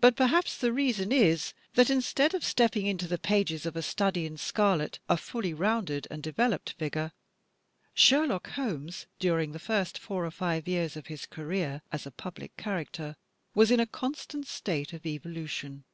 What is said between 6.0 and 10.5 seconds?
and developed figure, Sherlock Holmes, during the first four or